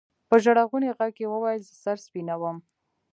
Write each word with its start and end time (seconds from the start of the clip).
په 0.29 0.35
ژړغوني 0.43 0.89
ږغ 0.97 1.15
يې 1.21 1.27
ويل 1.29 1.61
زه 1.69 1.75
سر 1.83 1.97
سپينومه. 2.05 2.51